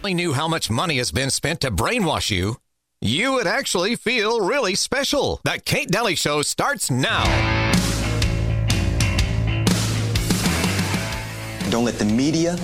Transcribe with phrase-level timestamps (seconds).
[0.00, 2.56] only knew how much money has been spent to brainwash you,
[3.02, 5.40] you would actually feel really special.
[5.44, 7.24] The Kate Dalley Show starts now.
[11.68, 12.56] Don't let the media,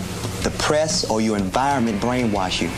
[0.44, 2.70] the press, or your environment brainwash you.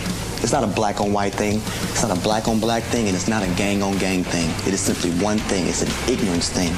[0.43, 1.59] It's not a black on white thing.
[1.93, 4.51] It's not a black on black thing, and it's not a gang on gang thing.
[4.67, 5.69] It is simply one thing.
[5.69, 6.73] It's an ignorance thing.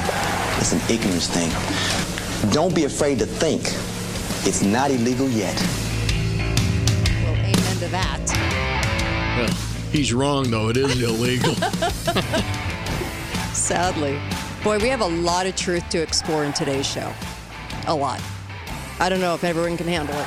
[0.61, 1.51] It's an ignorance thing.
[2.53, 3.62] Don't be afraid to think.
[4.47, 5.57] It's not illegal yet.
[7.80, 9.39] Well, to that.
[9.39, 9.48] Well,
[9.91, 10.69] he's wrong, though.
[10.69, 11.55] It is illegal.
[13.55, 14.20] Sadly.
[14.62, 17.11] Boy, we have a lot of truth to explore in today's show.
[17.87, 18.20] A lot.
[18.98, 20.27] I don't know if everyone can handle it.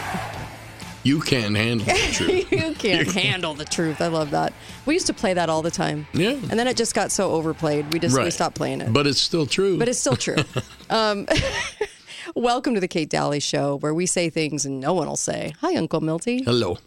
[1.04, 2.52] you can't handle the truth.
[2.52, 4.02] you can't handle the truth.
[4.02, 4.52] I love that.
[4.88, 6.08] We used to play that all the time.
[6.14, 6.32] Yeah.
[6.32, 7.94] And then it just got so overplayed.
[7.94, 8.92] We just we stopped playing it.
[8.92, 9.78] But it's still true.
[9.78, 10.38] but it's still true.
[10.90, 11.28] um,
[12.36, 15.54] welcome to the Kate Dalley Show, where we say things and no one will say.
[15.62, 16.42] Hi, Uncle Milty.
[16.44, 16.80] Hello.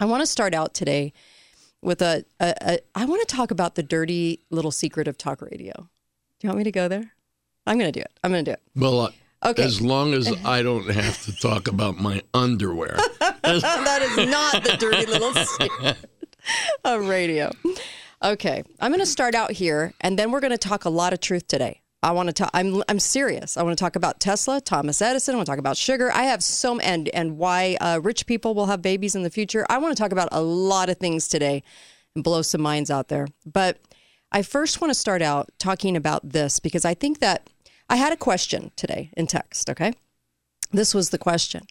[0.00, 1.12] I want to start out today
[1.82, 2.78] with a, a, a.
[2.94, 5.72] I want to talk about the dirty little secret of talk radio.
[5.76, 5.86] Do
[6.46, 7.12] you want me to go there?
[7.66, 8.10] I'm going to do it.
[8.24, 8.62] I'm going to do it.
[8.74, 9.10] Well, uh,
[9.44, 9.64] Okay.
[9.64, 12.96] as long as I don't have to talk about my underwear.
[13.42, 15.96] that is not the dirty little secret
[16.84, 17.50] of radio.
[18.22, 21.12] Okay, I'm going to start out here, and then we're going to talk a lot
[21.12, 21.81] of truth today.
[22.02, 22.50] I want to talk.
[22.52, 23.56] I'm I'm serious.
[23.56, 25.34] I want to talk about Tesla, Thomas Edison.
[25.34, 26.10] I want to talk about sugar.
[26.12, 29.64] I have so and and why uh, rich people will have babies in the future.
[29.70, 31.62] I want to talk about a lot of things today
[32.14, 33.28] and blow some minds out there.
[33.46, 33.78] But
[34.32, 37.48] I first want to start out talking about this because I think that
[37.88, 39.70] I had a question today in text.
[39.70, 39.92] Okay,
[40.72, 41.62] this was the question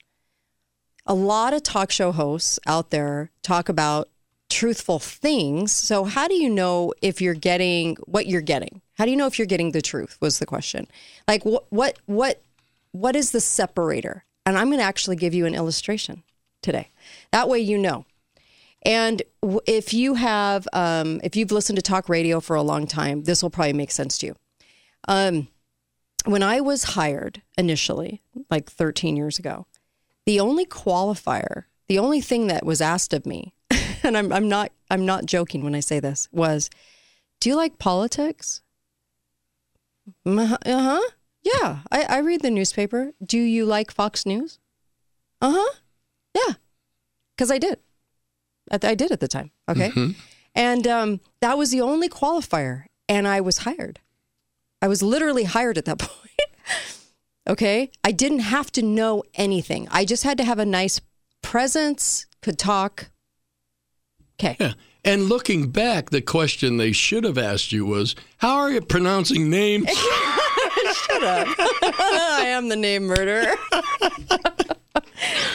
[1.05, 4.09] a lot of talk show hosts out there talk about
[4.49, 5.71] truthful things.
[5.71, 8.81] So, how do you know if you're getting what you're getting?
[9.02, 10.16] How do you know if you're getting the truth?
[10.21, 10.85] Was the question.
[11.27, 12.44] Like, what, what, what,
[12.91, 14.25] what is the separator?
[14.45, 16.21] And I'm going to actually give you an illustration
[16.61, 16.91] today.
[17.31, 18.05] That way, you know.
[18.83, 19.23] And
[19.66, 23.42] if you have, um, if you've listened to talk radio for a long time, this
[23.42, 24.36] will probably make sense to you.
[25.08, 25.47] Um,
[26.26, 28.21] when I was hired initially,
[28.52, 29.65] like 13 years ago,
[30.27, 33.55] the only qualifier, the only thing that was asked of me,
[34.03, 36.70] and I'm, I'm not I'm not joking when I say this, was,
[37.39, 38.61] "Do you like politics?"
[40.26, 41.10] Uh huh.
[41.44, 43.12] Yeah, I, I read the newspaper.
[43.23, 44.60] Do you like Fox News?
[45.42, 45.78] Uh huh.
[46.36, 46.56] Yeah,
[47.36, 47.80] because I did.
[48.72, 49.52] I, I did at the time.
[49.70, 49.92] Okay,
[50.54, 54.00] and um, that was the only qualifier, and I was hired.
[54.82, 56.20] I was literally hired at that point.
[57.48, 57.92] Okay.
[58.04, 59.88] I didn't have to know anything.
[59.92, 61.02] I just had to have a nice
[61.42, 63.10] presence, could talk.
[64.39, 64.56] Okay.
[64.60, 64.73] Yeah.
[65.04, 69.50] And looking back, the question they should have asked you was, How are you pronouncing
[69.50, 69.89] names?
[70.94, 71.48] Should have.
[71.58, 73.56] I am the name murderer.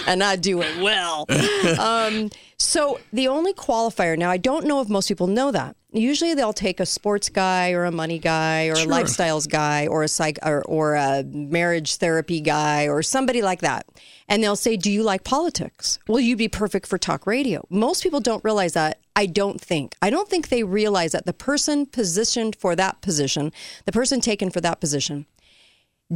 [0.06, 1.27] and I do it well.
[1.78, 5.77] Um, so the only qualifier, now I don't know if most people know that.
[5.93, 10.03] Usually they'll take a sports guy or a money guy or a lifestyles guy or
[10.03, 13.87] a psych or, or a marriage therapy guy or somebody like that.
[14.28, 15.99] And they'll say, Do you like politics?
[16.09, 17.66] Well, you'd be perfect for talk radio.
[17.69, 19.00] Most people don't realize that.
[19.15, 19.95] I don't think.
[20.00, 23.53] I don't think they realize that the person positioned for that position,
[23.87, 25.27] the person taken for that position,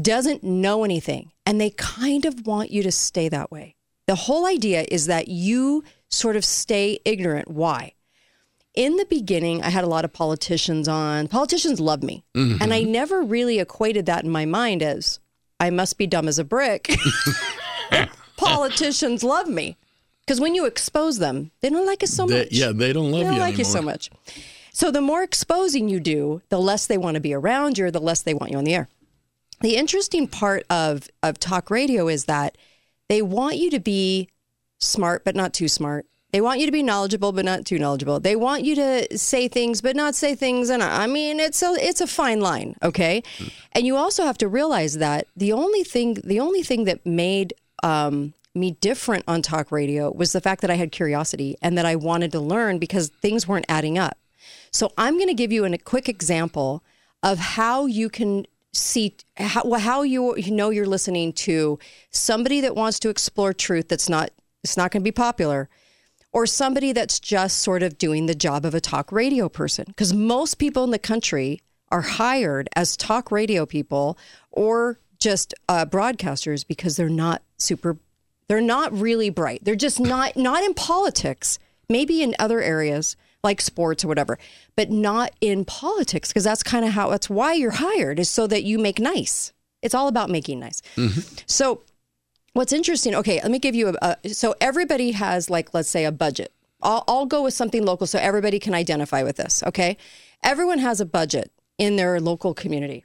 [0.00, 3.74] doesn't know anything and they kind of want you to stay that way.
[4.10, 7.48] The whole idea is that you sort of stay ignorant.
[7.48, 7.92] Why?
[8.74, 11.28] In the beginning, I had a lot of politicians on.
[11.28, 12.24] Politicians love me.
[12.34, 12.60] Mm-hmm.
[12.60, 15.20] And I never really equated that in my mind as
[15.60, 16.92] I must be dumb as a brick.
[18.36, 19.76] Politicians love me.
[20.26, 22.48] Because when you expose them, they don't like us so They- much.
[22.50, 23.24] yeah, they don't love you.
[23.26, 24.10] They don't you like you so much.
[24.72, 27.92] So the more exposing you do, the less they want to be around you, or
[27.92, 28.88] the less they want you on the air.
[29.60, 32.58] The interesting part of of talk radio is that
[33.10, 34.28] they want you to be
[34.78, 36.06] smart but not too smart.
[36.32, 38.20] They want you to be knowledgeable but not too knowledgeable.
[38.20, 41.74] They want you to say things but not say things and I mean it's a
[41.80, 43.24] it's a fine line, okay?
[43.72, 47.52] And you also have to realize that the only thing the only thing that made
[47.82, 51.86] um, me different on talk radio was the fact that I had curiosity and that
[51.86, 54.18] I wanted to learn because things weren't adding up.
[54.70, 56.84] So I'm going to give you an, a quick example
[57.24, 61.78] of how you can see how, how you, you know you're listening to
[62.10, 64.30] somebody that wants to explore truth that's not
[64.62, 65.68] it's not going to be popular
[66.32, 69.84] or somebody that's just sort of doing the job of a talk radio person.
[69.88, 74.16] Because most people in the country are hired as talk radio people
[74.50, 77.98] or just uh, broadcasters because they're not super
[78.48, 79.64] they're not really bright.
[79.64, 81.58] They're just not not in politics
[81.88, 84.38] maybe in other areas like sports or whatever
[84.76, 88.46] but not in politics because that's kind of how that's why you're hired is so
[88.46, 89.52] that you make nice
[89.82, 91.20] it's all about making nice mm-hmm.
[91.46, 91.82] so
[92.52, 96.04] what's interesting, okay, let me give you a, a so everybody has like, let's say
[96.04, 96.52] a budget.
[96.82, 99.96] I'll, I'll go with something local so everybody can identify with this, okay?
[100.42, 103.04] Everyone has a budget in their local community.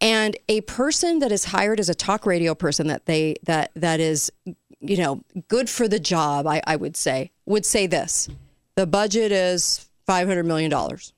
[0.00, 4.00] And a person that is hired as a talk radio person that they that that
[4.00, 4.32] is,
[4.80, 8.28] you know, good for the job, I, I would say, would say this.
[8.76, 11.12] The budget is five hundred million dollars.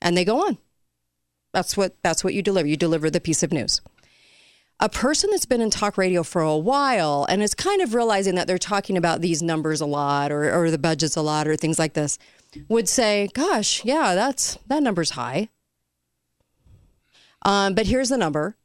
[0.00, 0.58] And they go on.
[1.52, 2.68] That's what that's what you deliver.
[2.68, 3.80] You deliver the piece of news
[4.78, 8.34] a person that's been in talk radio for a while and is kind of realizing
[8.34, 11.56] that they're talking about these numbers a lot or, or the budgets a lot or
[11.56, 12.18] things like this
[12.68, 15.48] would say, gosh, yeah, that's that number's high.
[17.42, 18.56] Um, but here's the number.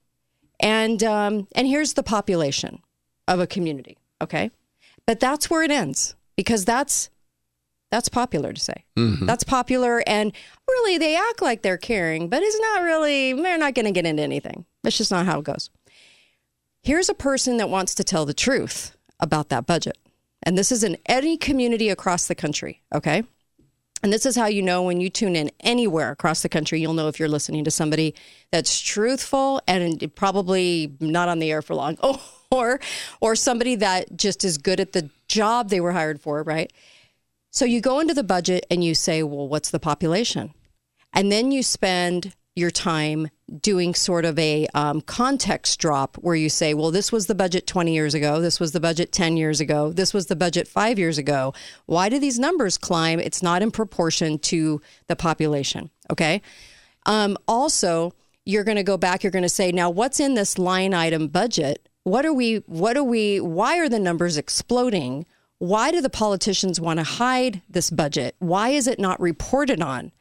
[0.59, 2.81] And um, and here's the population
[3.27, 3.97] of a community.
[4.21, 4.51] Okay.
[5.07, 7.09] But that's where it ends because that's
[7.91, 8.85] that's popular to say.
[8.97, 9.25] Mm-hmm.
[9.25, 10.01] That's popular.
[10.07, 10.31] And
[10.67, 14.05] really, they act like they're caring, but it's not really, they're not going to get
[14.05, 14.65] into anything.
[14.83, 15.69] That's just not how it goes.
[16.81, 19.97] Here's a person that wants to tell the truth about that budget.
[20.41, 23.23] And this is in any community across the country, okay?
[24.01, 26.93] And this is how you know when you tune in anywhere across the country, you'll
[26.93, 28.15] know if you're listening to somebody
[28.51, 31.97] that's truthful and probably not on the air for long,
[32.51, 32.79] or
[33.19, 36.73] or somebody that just is good at the job they were hired for, right?
[37.51, 40.53] So you go into the budget and you say, well, what's the population?
[41.13, 46.49] And then you spend your time doing sort of a um, context drop where you
[46.49, 48.41] say, well, this was the budget 20 years ago.
[48.41, 49.91] This was the budget 10 years ago.
[49.91, 51.53] This was the budget five years ago.
[51.85, 53.19] Why do these numbers climb?
[53.19, 55.89] It's not in proportion to the population.
[56.09, 56.41] Okay.
[57.05, 58.13] Um, also,
[58.45, 61.27] you're going to go back, you're going to say, now what's in this line item
[61.27, 61.87] budget?
[62.03, 65.25] What are we, what are we, why are the numbers exploding?
[65.61, 68.35] Why do the politicians want to hide this budget?
[68.39, 70.11] Why is it not reported on?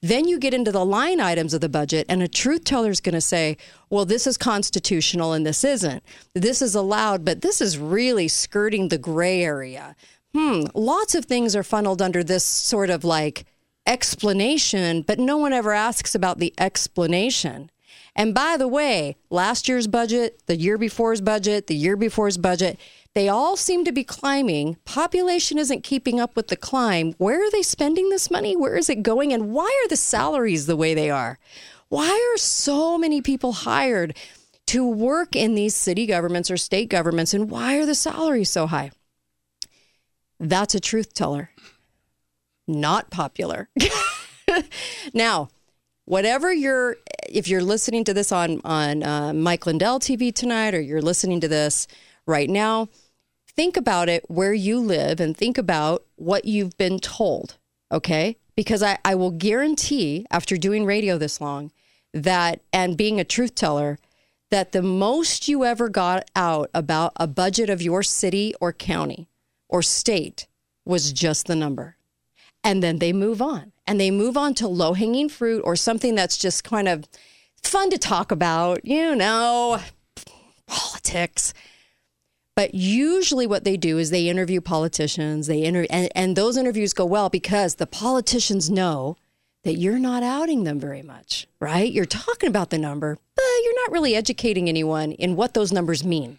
[0.00, 3.02] Then you get into the line items of the budget, and a truth teller is
[3.02, 3.58] going to say,
[3.90, 6.02] well, this is constitutional and this isn't.
[6.32, 9.96] This is allowed, but this is really skirting the gray area.
[10.34, 13.44] Hmm, lots of things are funneled under this sort of like
[13.86, 17.70] explanation, but no one ever asks about the explanation.
[18.14, 22.78] And by the way, last year's budget, the year before's budget, the year before's budget,
[23.16, 24.76] they all seem to be climbing.
[24.84, 27.14] Population isn't keeping up with the climb.
[27.14, 28.54] Where are they spending this money?
[28.54, 29.32] Where is it going?
[29.32, 31.38] And why are the salaries the way they are?
[31.88, 34.14] Why are so many people hired
[34.66, 37.32] to work in these city governments or state governments?
[37.32, 38.90] And why are the salaries so high?
[40.38, 41.52] That's a truth teller.
[42.68, 43.70] Not popular.
[45.14, 45.48] now,
[46.04, 46.98] whatever you're,
[47.30, 51.40] if you're listening to this on on uh, Mike Lindell TV tonight, or you're listening
[51.40, 51.88] to this
[52.26, 52.90] right now,
[53.56, 57.56] think about it where you live and think about what you've been told.
[57.90, 58.36] Okay.
[58.54, 61.72] Because I, I will guarantee after doing radio this long
[62.12, 63.98] that, and being a truth teller,
[64.50, 69.28] that the most you ever got out about a budget of your city or county
[69.68, 70.46] or state
[70.84, 71.96] was just the number.
[72.62, 76.14] And then they move on and they move on to low hanging fruit or something
[76.14, 77.06] that's just kind of
[77.62, 79.80] fun to talk about, you know,
[80.66, 81.52] politics.
[82.56, 85.46] But usually, what they do is they interview politicians.
[85.46, 89.18] They interview, and, and those interviews go well because the politicians know
[89.62, 91.92] that you're not outing them very much, right?
[91.92, 96.04] You're talking about the number, but you're not really educating anyone in what those numbers
[96.04, 96.38] mean,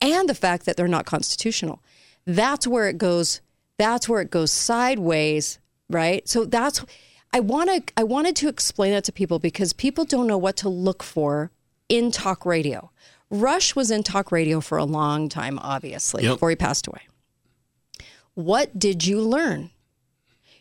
[0.00, 1.80] and the fact that they're not constitutional.
[2.26, 3.40] That's where it goes.
[3.78, 5.58] That's where it goes sideways,
[5.88, 6.28] right?
[6.28, 6.84] So that's
[7.32, 10.56] I want to I wanted to explain that to people because people don't know what
[10.58, 11.50] to look for
[11.88, 12.90] in talk radio.
[13.32, 16.34] Rush was in talk radio for a long time, obviously, yep.
[16.34, 17.00] before he passed away.
[18.34, 19.70] What did you learn?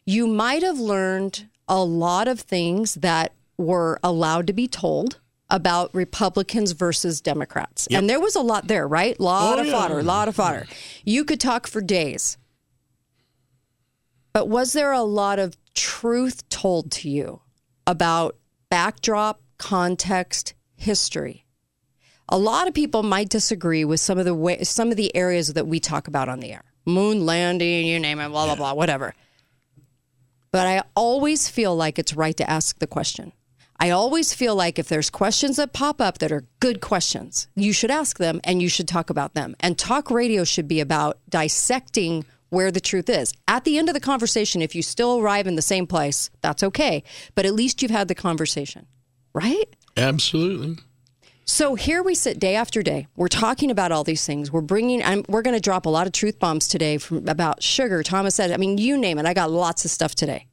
[0.05, 5.93] You might have learned a lot of things that were allowed to be told about
[5.93, 7.89] Republicans versus Democrats.
[7.91, 7.99] Yep.
[7.99, 9.19] And there was a lot there, right?
[9.19, 9.73] A lot oh, of yeah.
[9.73, 10.65] fodder, a lot of fodder.
[11.03, 12.37] You could talk for days.
[14.31, 17.41] But was there a lot of truth told to you
[17.85, 18.37] about
[18.69, 21.45] backdrop, context, history?
[22.31, 25.53] A lot of people might disagree with some of the way, some of the areas
[25.53, 26.63] that we talk about on the air.
[26.85, 29.13] Moon landing, you name it, blah blah blah, whatever.
[30.51, 33.33] But I always feel like it's right to ask the question.
[33.79, 37.73] I always feel like if there's questions that pop up that are good questions, you
[37.73, 39.55] should ask them and you should talk about them.
[39.59, 43.33] And talk radio should be about dissecting where the truth is.
[43.47, 46.61] At the end of the conversation, if you still arrive in the same place, that's
[46.61, 47.03] okay.
[47.33, 48.85] But at least you've had the conversation,
[49.33, 49.65] right?
[49.97, 50.77] Absolutely.
[51.45, 53.07] So here we sit day after day.
[53.15, 54.51] We're talking about all these things.
[54.51, 57.61] We're bringing, I'm, we're going to drop a lot of truth bombs today from about
[57.63, 58.03] sugar.
[58.03, 59.25] Thomas said, I mean, you name it.
[59.25, 60.47] I got lots of stuff today.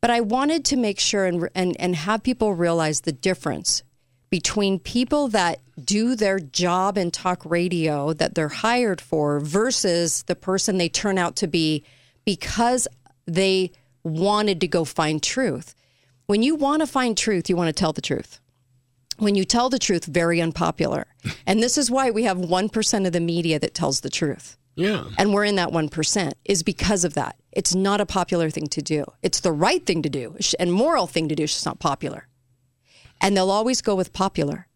[0.00, 3.82] But I wanted to make sure and, and, and have people realize the difference
[4.30, 10.34] between people that do their job in talk radio that they're hired for versus the
[10.34, 11.84] person they turn out to be
[12.24, 12.88] because
[13.26, 13.70] they
[14.02, 15.74] wanted to go find truth.
[16.26, 18.40] When you want to find truth, you want to tell the truth.
[19.18, 21.06] When you tell the truth, very unpopular.
[21.46, 24.56] And this is why we have 1% of the media that tells the truth.
[24.76, 25.04] Yeah.
[25.18, 27.36] And we're in that 1% is because of that.
[27.52, 29.04] It's not a popular thing to do.
[29.22, 31.44] It's the right thing to do and moral thing to do.
[31.44, 32.26] It's just not popular.
[33.20, 34.66] And they'll always go with popular.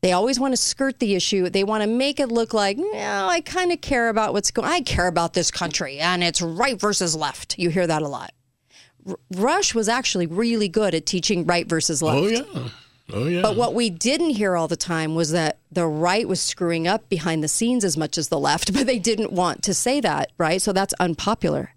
[0.00, 1.48] They always want to skirt the issue.
[1.48, 4.68] They want to make it look like, no, I kind of care about what's going
[4.68, 7.56] I care about this country and it's right versus left.
[7.58, 8.32] You hear that a lot.
[9.06, 12.18] R- Rush was actually really good at teaching right versus left.
[12.18, 12.68] Oh yeah.
[13.12, 13.42] Oh yeah.
[13.42, 17.08] But what we didn't hear all the time was that the right was screwing up
[17.08, 20.32] behind the scenes as much as the left, but they didn't want to say that,
[20.38, 20.60] right?
[20.60, 21.74] So that's unpopular.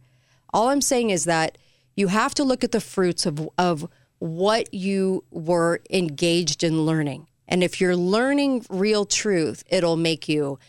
[0.54, 1.58] All I'm saying is that
[1.96, 3.90] you have to look at the fruits of, of
[4.20, 7.28] what you were engaged in learning.
[7.48, 10.60] And if you're learning real truth, it'll make you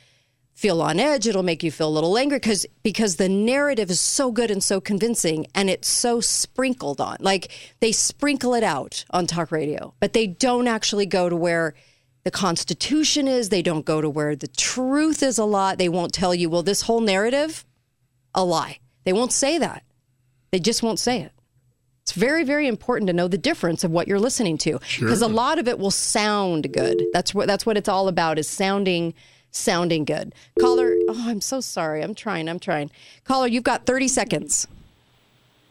[0.56, 1.28] feel on edge.
[1.28, 4.64] It'll make you feel a little angry because because the narrative is so good and
[4.64, 7.18] so convincing, and it's so sprinkled on.
[7.20, 11.74] Like they sprinkle it out on talk radio, but they don't actually go to where
[12.24, 13.50] the Constitution is.
[13.50, 15.38] They don't go to where the truth is.
[15.38, 15.78] A lot.
[15.78, 16.50] They won't tell you.
[16.50, 17.64] Well, this whole narrative,
[18.34, 18.80] a lie.
[19.04, 19.84] They won't say that.
[20.50, 21.32] They just won't say it.
[22.02, 25.28] It's very, very important to know the difference of what you're listening to because a
[25.28, 27.02] lot of it will sound good.
[27.12, 29.12] That's what that's what it's all about is sounding
[29.56, 30.34] sounding good.
[30.60, 32.02] Caller, oh, I'm so sorry.
[32.02, 32.48] I'm trying.
[32.48, 32.90] I'm trying.
[33.24, 34.66] Caller, you've got 30 seconds.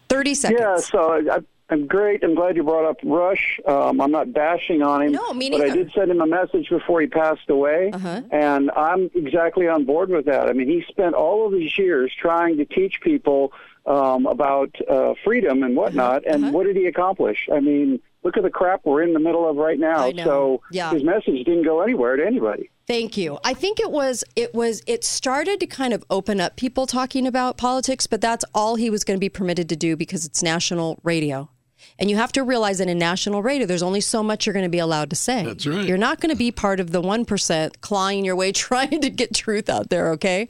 [0.10, 0.60] 30 seconds.
[0.60, 1.40] Yeah, so I,
[1.70, 2.24] I'm great.
[2.24, 3.60] I'm glad you brought up Rush.
[3.66, 5.14] Um, I'm not bashing on him.
[5.14, 8.22] No, me But I did send him a message before he passed away, Uh-huh.
[8.32, 10.48] and I'm exactly on board with that.
[10.48, 13.52] I mean, he spent all of these years trying to teach people
[13.88, 16.36] um, about uh, freedom and whatnot, Uh-huh.
[16.36, 17.48] and what did he accomplish?
[17.52, 20.12] I mean, look at the crap we're in the middle of right now.
[20.24, 20.92] So Yeah.
[20.92, 22.70] his message didn't go anywhere to anybody.
[22.88, 23.40] Thank you.
[23.44, 27.26] I think it was it was it started to kind of open up people talking
[27.26, 30.44] about politics, but that's all he was going to be permitted to do because it's
[30.44, 31.50] national radio.
[31.98, 34.64] And you have to realize that in national radio, there's only so much you're going
[34.64, 35.44] to be allowed to say.
[35.44, 35.86] That's right.
[35.86, 39.34] You're not going to be part of the 1% clawing your way trying to get
[39.34, 40.48] truth out there, okay?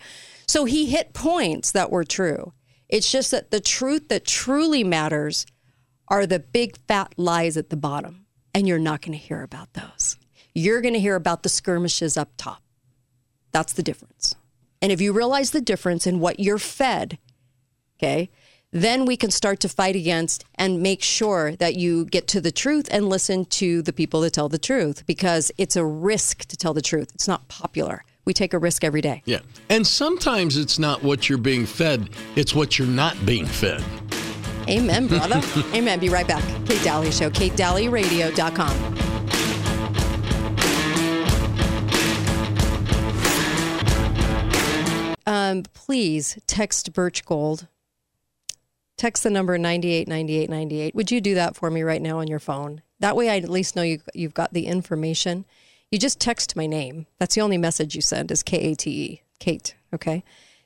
[0.48, 2.54] So he hit points that were true.
[2.90, 5.46] It's just that the truth that truly matters
[6.08, 8.26] are the big fat lies at the bottom.
[8.54, 10.18] And you're not going to hear about those.
[10.58, 12.64] You're going to hear about the skirmishes up top.
[13.52, 14.36] That's the difference.
[14.82, 17.18] And if you realize the difference in what you're fed,
[17.98, 18.30] okay,
[18.72, 22.52] then we can start to fight against and make sure that you get to the
[22.52, 26.56] truth and listen to the people that tell the truth because it's a risk to
[26.56, 27.12] tell the truth.
[27.14, 28.06] It's not popular.
[28.24, 29.24] We take a risk every day.
[29.26, 29.40] yeah.
[29.70, 33.84] And sometimes it's not what you're being fed; it's what you're not being fed.
[34.68, 35.42] Amen, brother.
[35.76, 36.00] Amen.
[36.00, 36.44] Be right back.
[36.66, 39.15] Kate Dalley Show, katedalleyradio.com.
[45.26, 47.68] Um, please text Birch Gold.
[48.98, 50.96] Text the number 989898.
[50.96, 52.82] Would you do that for me right now on your phone?
[53.00, 55.46] That way I at least know you, you've got the information.
[55.92, 57.08] You just text my name.
[57.20, 59.76] That's the only message you send is K A T E, Kate.
[59.94, 60.24] Okay.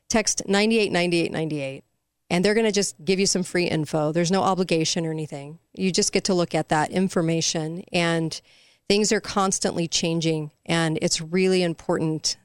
[0.09, 1.83] Text 989898
[2.29, 4.11] and they're going to just give you some free info.
[4.11, 5.59] There's no obligation or anything.
[5.73, 8.39] You just get to look at that information, and
[8.87, 12.37] things are constantly changing, and it's really important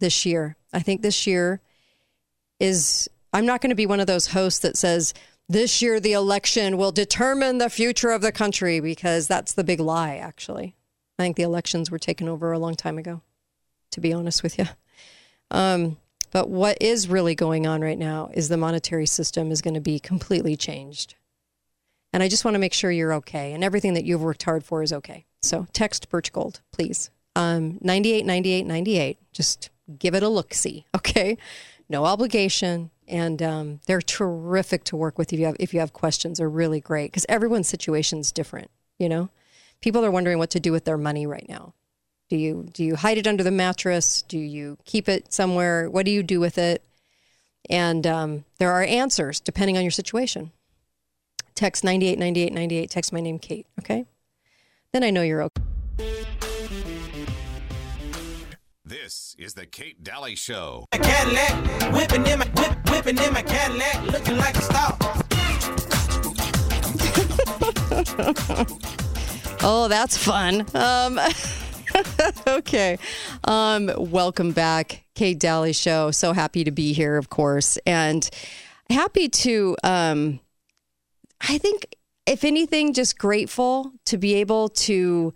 [0.00, 0.56] this year.
[0.72, 1.60] I think this year
[2.60, 5.14] is, I'm not going to be one of those hosts that says,
[5.48, 9.80] this year the election will determine the future of the country because that's the big
[9.80, 10.74] lie, actually.
[11.18, 13.20] I think the elections were taken over a long time ago,
[13.92, 14.66] to be honest with you.
[15.50, 15.98] Um,
[16.32, 19.80] but what is really going on right now is the monetary system is going to
[19.80, 21.14] be completely changed.
[22.12, 24.64] And I just want to make sure you're okay and everything that you've worked hard
[24.64, 25.26] for is okay.
[25.42, 27.10] So text Birch Gold, please.
[27.36, 29.18] Um, 989898.
[29.32, 31.36] Just give it a look see, okay?
[31.88, 32.90] No obligation.
[33.06, 36.38] And um, they're terrific to work with if you have, if you have questions.
[36.38, 39.28] They're really great because everyone's situation is different, you know?
[39.82, 41.74] People are wondering what to do with their money right now.
[42.30, 44.22] Do you do you hide it under the mattress?
[44.22, 45.90] Do you keep it somewhere?
[45.90, 46.82] What do you do with it?
[47.68, 50.52] And um, there are answers depending on your situation.
[51.54, 52.90] Text 989898.
[52.90, 53.66] Text my name, Kate.
[53.78, 54.06] Okay.
[54.92, 55.62] Then I know you're okay.
[59.04, 60.86] This is the Kate Dalley Show.
[60.90, 64.96] Cadillac, whipping in my whip, whipping in my Cadillac, looking like a star.
[69.66, 70.64] Oh, that's fun.
[70.74, 71.20] Um,
[72.46, 72.98] okay.
[73.44, 76.10] Um, welcome back, Kate Dalley Show.
[76.10, 78.26] So happy to be here, of course, and
[78.88, 79.76] happy to.
[79.84, 80.40] Um,
[81.46, 81.94] I think,
[82.24, 85.34] if anything, just grateful to be able to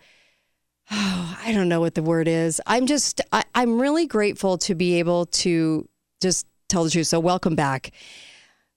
[0.91, 2.61] I don't know what the word is.
[2.67, 5.89] I'm just, I, I'm really grateful to be able to
[6.21, 7.07] just tell the truth.
[7.07, 7.91] So, welcome back.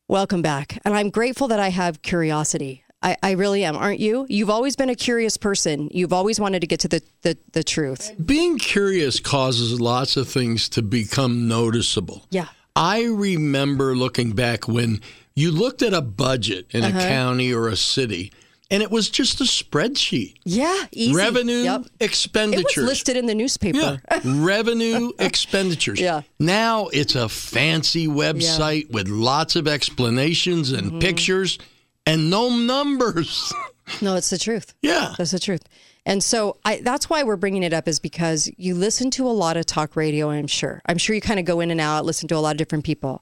[0.08, 0.78] Welcome back.
[0.84, 2.84] And I'm grateful that I have curiosity.
[3.04, 4.26] I, I really am, aren't you?
[4.30, 5.90] You've always been a curious person.
[5.92, 8.12] You've always wanted to get to the, the, the truth.
[8.24, 12.26] Being curious causes lots of things to become noticeable.
[12.30, 12.48] Yeah.
[12.76, 15.02] I remember looking back when
[15.34, 17.00] you looked at a budget in Uh-huh.
[17.00, 18.32] a county or a city,
[18.72, 20.36] and it was just a spreadsheet.
[20.46, 20.86] Yeah.
[20.92, 21.14] Easy.
[21.16, 21.82] Revenue, Yep.
[22.00, 22.78] It expenditures.
[22.78, 23.78] was listed in the newspaper.
[24.10, 26.00] Yeah, revenue expenditures.
[26.00, 26.22] Yeah.
[26.40, 31.00] Now it's a fancy website with lots of explanations and Mm-hmm.
[31.00, 31.60] pictures
[32.08, 33.54] and no numbers.
[34.00, 34.74] No, it's the truth.
[34.82, 35.16] yeah.
[35.18, 35.64] That's the truth.
[36.06, 39.34] And so I, that's why we're bringing it up is because you listen to a
[39.34, 40.82] lot of talk radio, I'm sure.
[40.86, 42.86] I'm sure you kind of go in and out, listen to a lot of different
[42.86, 43.22] people.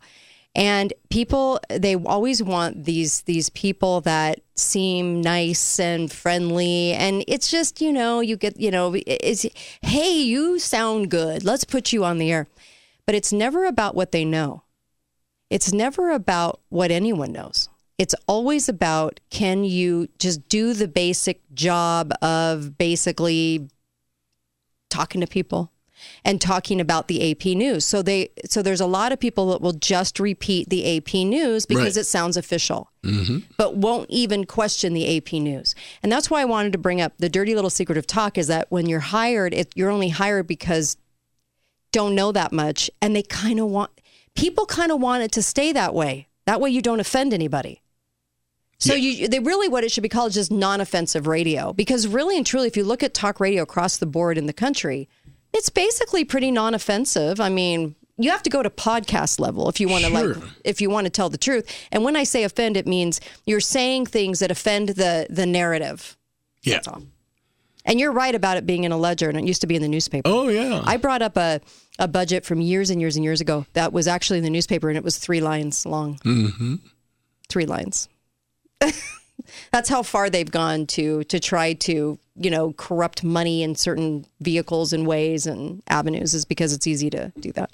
[0.55, 7.51] And people, they always want these these people that seem nice and friendly, and it's
[7.51, 9.45] just you know you get you know it's
[9.81, 12.47] hey you sound good, let's put you on the air,
[13.05, 14.63] but it's never about what they know.
[15.49, 17.69] It's never about what anyone knows.
[17.99, 23.69] It's always about can you just do the basic job of basically
[24.89, 25.71] talking to people
[26.25, 27.85] and talking about the AP news.
[27.85, 31.65] So they so there's a lot of people that will just repeat the AP news
[31.65, 32.01] because Right.
[32.01, 32.91] it sounds official.
[33.03, 33.39] Mm-hmm.
[33.57, 35.75] But won't even question the AP news.
[36.03, 38.47] And that's why I wanted to bring up the dirty little secret of talk is
[38.47, 40.97] that when you're hired, it, you're only hired because
[41.91, 43.91] don't know that much and they kind of want
[44.35, 46.27] people kind of want it to stay that way.
[46.45, 47.81] That way you don't offend anybody.
[48.81, 52.37] So you they really what it should be called is just non-offensive radio because really
[52.37, 55.09] and truly if you look at talk radio across the board in the country,
[55.53, 57.39] it's basically pretty non-offensive.
[57.39, 60.33] I mean, you have to go to podcast level if you want to Sure.
[60.35, 61.65] like if you want to tell the truth.
[61.91, 66.17] And when I say offend it means you're saying things that offend the the narrative.
[66.63, 66.81] Yeah.
[67.85, 69.81] And you're right about it being in a ledger and it used to be in
[69.81, 70.29] the newspaper.
[70.29, 70.81] Oh, yeah.
[70.85, 71.61] I brought up a,
[71.97, 74.89] a budget from years and years and years ago that was actually in the newspaper
[74.89, 76.15] and it was three lines long.
[76.25, 76.75] Mm-hmm.
[77.47, 78.09] Three lines.
[79.71, 84.25] That's how far they've gone to to try to you know corrupt money in certain
[84.41, 87.71] vehicles and ways and avenues is because it's easy to do that.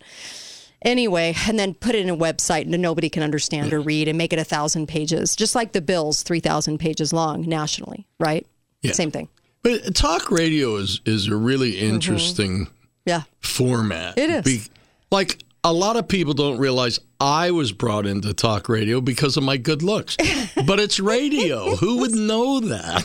[0.81, 4.17] Anyway, and then put it in a website that nobody can understand or read and
[4.17, 8.45] make it a thousand pages, just like the bills, three thousand pages long nationally, right?
[8.81, 8.91] Yeah.
[8.91, 9.29] Same thing.
[9.63, 12.67] But talk radio is, is a really interesting
[13.05, 13.23] Yeah.
[13.39, 14.15] format.
[14.15, 14.31] Mm-hmm.
[14.31, 14.69] It is.
[15.09, 19.43] like a lot of people don't realize I was brought into talk radio because of
[19.43, 20.15] my good looks.
[20.65, 21.75] but it's radio.
[21.77, 23.01] Who would know that?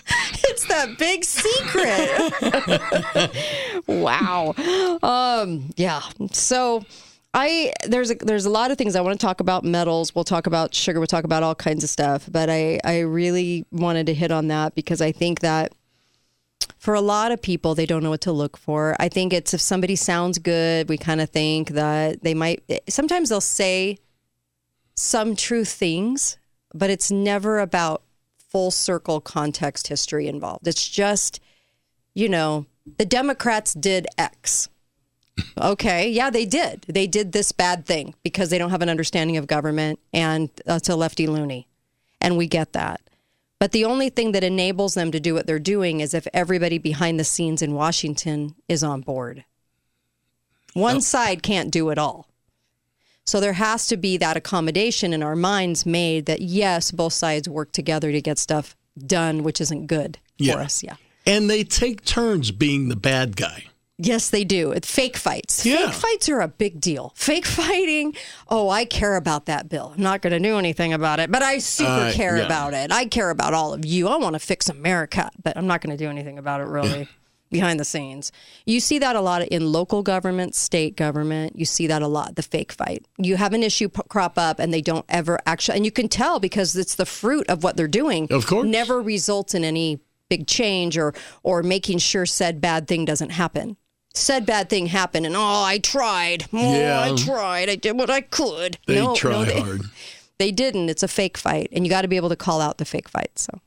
[0.50, 2.10] It's that big secret.
[3.86, 4.54] wow.
[5.02, 6.00] Um, yeah.
[6.32, 6.84] So
[7.34, 10.14] I there's a, there's a lot of things I want to talk about metals.
[10.14, 10.98] We'll talk about sugar.
[10.98, 12.28] We'll talk about all kinds of stuff.
[12.30, 15.72] But I I really wanted to hit on that because I think that
[16.78, 18.96] for a lot of people they don't know what to look for.
[18.98, 22.62] I think it's if somebody sounds good, we kind of think that they might.
[22.88, 23.98] Sometimes they'll say
[24.94, 26.38] some true things,
[26.72, 28.02] but it's never about
[28.48, 30.66] full circle context history involved.
[30.66, 31.40] It's just,
[32.14, 34.68] you know, the Democrats did X.
[35.60, 36.84] Okay, yeah, they did.
[36.88, 40.88] They did this bad thing because they don't have an understanding of government and it's
[40.88, 41.68] a lefty loony.
[42.20, 43.00] And we get that.
[43.58, 46.78] But the only thing that enables them to do what they're doing is if everybody
[46.78, 49.44] behind the scenes in Washington is on board.
[50.74, 52.28] One side can't do it all.
[53.26, 57.48] So there has to be that accommodation in our minds made that yes, both sides
[57.48, 60.54] work together to get stuff done, which isn't good Yeah.
[60.54, 60.82] for us.
[60.82, 60.96] Yeah.
[61.26, 63.64] And they take turns being the bad guy.
[64.00, 64.70] Yes, they do.
[64.70, 65.66] It's fake fights.
[65.66, 65.86] Yeah.
[65.86, 67.12] Fake fights are a big deal.
[67.16, 68.14] Fake fighting.
[68.48, 69.92] Oh, I care about that bill.
[69.96, 72.44] I'm not going to do anything about it, but I super Uh, care yeah.
[72.46, 72.92] about it.
[72.92, 74.06] I care about all of you.
[74.08, 77.08] I want to fix America, but I'm not going to do anything about it really
[77.50, 78.30] behind the scenes.
[78.66, 81.58] You see that a lot in local government, state government.
[81.58, 83.04] You see that a lot, the fake fight.
[83.16, 86.08] You have an issue p- crop up and they don't ever actually, and you can
[86.08, 88.28] tell because it's the fruit of what they're doing.
[88.30, 88.66] Of course.
[88.68, 93.76] Never results in any big change or or making sure said bad thing doesn't happen.
[94.18, 96.46] Said bad thing happened, and oh, I tried.
[96.52, 97.00] Oh, Yeah.
[97.02, 97.68] I tried.
[97.68, 98.78] I did what I could.
[98.86, 99.82] They no, try no, they, hard.
[100.38, 100.88] They didn't.
[100.88, 103.08] It's a fake fight, and you got to be able to call out the fake
[103.08, 103.36] fight.
[103.36, 103.60] So,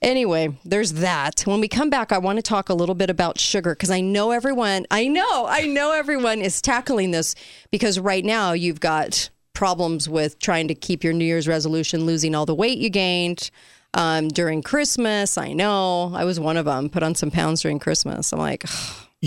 [0.00, 1.40] anyway, there's that.
[1.46, 4.00] When we come back, I want to talk a little bit about sugar because I
[4.00, 4.86] know everyone.
[4.90, 5.46] I know.
[5.48, 7.34] I know everyone is tackling this
[7.72, 12.34] because right now you've got problems with trying to keep your New Year's resolution, losing
[12.36, 13.50] all the weight you gained.
[13.94, 16.88] Um, during Christmas, I know I was one of them.
[16.90, 18.32] Put on some pounds during Christmas.
[18.32, 18.64] I'm like,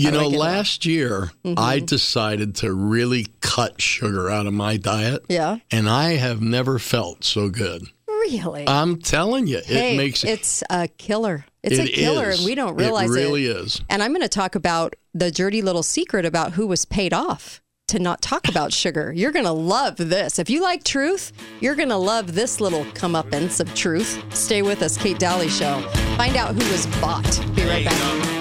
[0.00, 0.36] You know, Mm-hmm.
[0.38, 5.24] last year I decided to really cut sugar out of my diet.
[5.28, 5.58] Yeah.
[5.70, 7.82] And I have never felt so good.
[8.08, 8.68] Really?
[8.68, 11.44] I'm telling you, hey, it makes it's a killer.
[11.62, 12.38] It's It a killer, is.
[12.38, 13.80] and we don't realize It really is.
[13.90, 17.60] And I'm going to talk about the dirty little secret about who was paid off
[17.88, 19.12] to not talk about sugar.
[19.12, 20.38] You're going to love this.
[20.38, 24.22] If you like truth, you're going to love this little comeuppance of truth.
[24.34, 25.80] Stay with us, Kate Dalley Show.
[26.16, 27.24] Find out who was bought.
[27.56, 28.39] Be right back.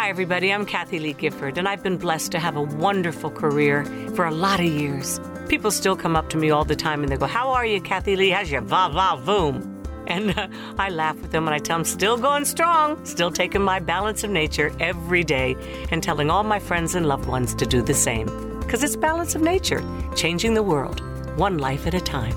[0.00, 0.50] Hi, everybody.
[0.50, 3.84] I'm Kathie Lee Gifford, and I've been blessed to have a wonderful career
[4.14, 5.20] for a lot of years.
[5.46, 7.82] People still come up to me all the time and they go, How are you,
[7.82, 8.30] Kathie Lee?
[8.30, 9.84] How's your va va voom?
[10.06, 13.60] And uh, I laugh with them and I tell them, Still going strong, still taking
[13.60, 15.54] my balance of nature every day,
[15.90, 18.58] and telling all my friends and loved ones to do the same.
[18.60, 19.84] Because it's balance of nature,
[20.16, 21.02] changing the world,
[21.38, 22.34] one life at a time.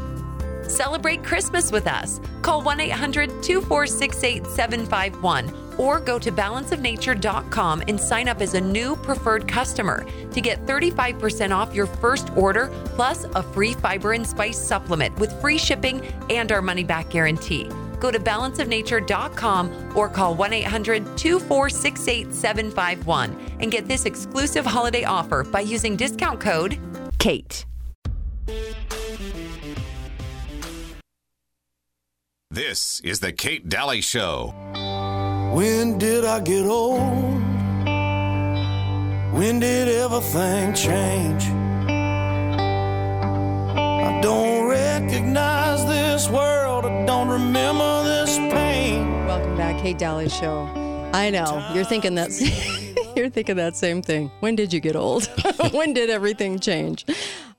[0.67, 2.19] Celebrate Christmas with us.
[2.41, 8.95] Call 1 800 246 8751 or go to balanceofnature.com and sign up as a new
[8.97, 14.57] preferred customer to get 35% off your first order plus a free fiber and spice
[14.57, 17.69] supplement with free shipping and our money back guarantee.
[17.99, 25.43] Go to balanceofnature.com or call 1 800 246 8751 and get this exclusive holiday offer
[25.43, 26.77] by using discount code
[27.17, 27.65] KATE.
[32.53, 34.53] This is the Kate Dalley Show.
[35.53, 36.99] When did I get old?
[39.37, 41.43] When did everything change?
[43.77, 46.85] I don't recognize this world.
[46.87, 49.27] I don't remember this pain.
[49.27, 50.63] Welcome back, Kate Dalley Show.
[51.13, 52.31] I know you're thinking that.
[53.15, 54.31] you're thinking that same thing.
[54.39, 55.25] When did you get old?
[55.71, 57.05] when did everything change?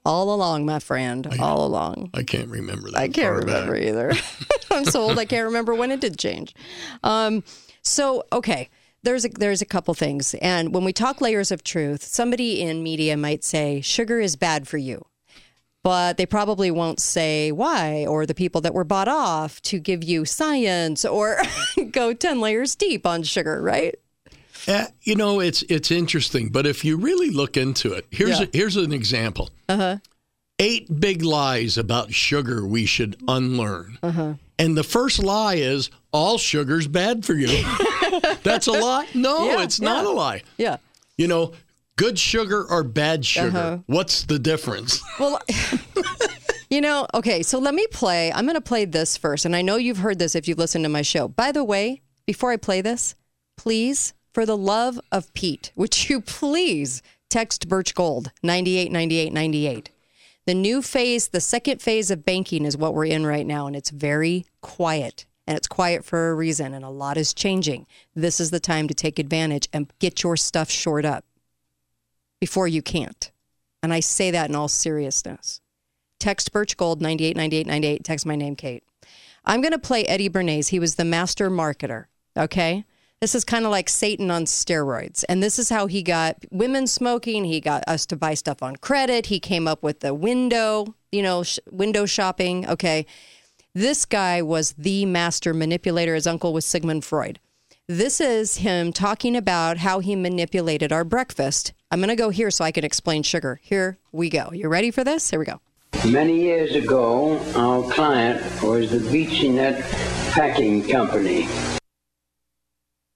[0.05, 1.29] All along, my friend.
[1.39, 2.11] All along.
[2.13, 2.99] I can't remember that.
[2.99, 3.69] I can't far back.
[3.69, 4.13] remember either.
[4.73, 6.57] I'm so old I can't remember when it did change.
[7.05, 7.45] Um,
[7.85, 8.69] so okay,
[9.03, 12.83] there's a, there's a couple things, and when we talk layers of truth, somebody in
[12.83, 15.05] media might say sugar is bad for you,
[15.83, 20.03] but they probably won't say why, or the people that were bought off to give
[20.03, 21.39] you science or
[21.91, 23.95] go ten layers deep on sugar, right?
[24.67, 28.47] Eh, you know, it's it's interesting, but if you really look into it, here's Yeah.
[28.47, 29.51] a, here's an example.
[29.69, 29.99] Uh-huh.
[30.59, 33.99] Eight big lies about sugar we should unlearn.
[34.03, 34.35] Uh-huh.
[34.59, 37.49] And the first lie is all sugar's bad for you.
[38.43, 39.09] That's a lie?
[39.15, 40.43] No, Yeah, it's not a lie.
[40.57, 40.79] Yeah.
[41.19, 41.53] You know,
[41.97, 43.49] good sugar or bad sugar.
[43.49, 43.79] Uh-huh.
[43.87, 45.03] What's the difference?
[45.19, 45.41] Well,
[46.71, 48.33] you know, okay, so let me play.
[48.33, 49.45] I'm going to play this first.
[49.45, 51.29] And I know you've heard this if you've listened to my show.
[51.29, 53.15] By the way, before I play this,
[53.57, 57.03] please, for the love of Pete, would you please
[57.35, 59.91] text Birch Gold 989898.
[60.47, 63.75] The new phase, the second phase of banking is what we're in right now, and
[63.75, 65.27] it's very quiet.
[65.47, 67.87] And it's quiet for a reason, and a lot is changing.
[68.15, 71.25] This is the time to take advantage and get your stuff shored up
[72.41, 73.31] before you can't.
[73.83, 75.61] And I say that in all seriousness.
[76.19, 78.05] Text Birch Gold 989898.
[78.05, 78.83] Text my name, Kate.
[79.45, 80.69] I'm going to play Eddie Bernays.
[80.69, 82.07] He was the master marketer.
[82.37, 82.87] Okay.
[83.21, 85.25] This is kind of like Satan on steroids.
[85.29, 87.45] And this is how he got women smoking.
[87.45, 89.27] He got us to buy stuff on credit.
[89.27, 92.69] He came up with the window, you know, sh- window shopping.
[92.69, 93.07] Okay.
[93.77, 96.15] This guy was the master manipulator.
[96.15, 97.41] His uncle was Sigmund Freud.
[97.89, 101.73] This is him talking about how he manipulated our breakfast.
[101.91, 103.59] I'm going to go here so I can explain sugar.
[103.61, 104.51] Here we go.
[104.53, 105.29] You ready for this?
[105.29, 105.61] Here we go.
[106.09, 109.81] Many years ago, our client was the Beechnut
[110.35, 111.49] Packing Company.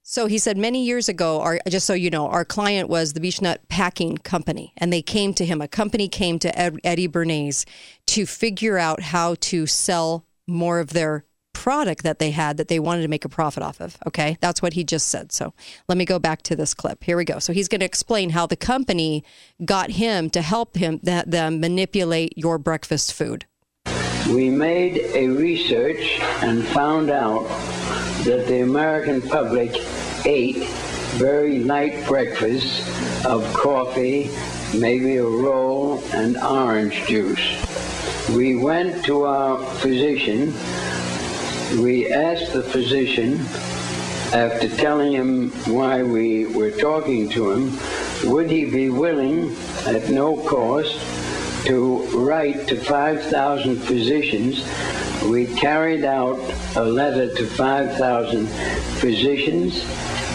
[0.03, 3.21] So he said many years ago, our, just so you know, our client was the
[3.21, 5.61] Beechnut Packing Company, and they came to him.
[5.61, 7.65] A company came to Ed, Eddie Bernays
[8.07, 12.79] to figure out how to sell more of their product that they had that they
[12.79, 13.99] wanted to make a profit off of.
[14.07, 15.33] Okay, that's what he just said.
[15.33, 15.53] So
[15.89, 17.03] let me go back to this clip.
[17.03, 17.41] Here we go.
[17.41, 19.25] So he's going to explain how the company
[19.65, 23.45] got him to help him that them manipulate your breakfast food.
[24.29, 27.49] We made a research and found out
[28.25, 29.75] that the American public
[30.25, 30.69] ate
[31.17, 32.87] very light breakfasts
[33.25, 34.31] of coffee,
[34.79, 37.68] maybe a roll, and orange juice.
[38.35, 40.53] We went to our physician.
[41.83, 43.41] We asked the physician,
[44.35, 47.79] after telling him why we were talking to him,
[48.31, 50.95] would he be willing, at no cost,
[51.65, 54.63] to write to 5,000 physicians.
[55.25, 56.39] We carried out
[56.77, 58.47] a letter to 5,000
[59.01, 59.83] physicians.